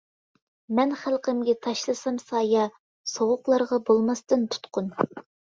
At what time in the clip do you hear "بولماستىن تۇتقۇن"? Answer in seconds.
3.91-4.91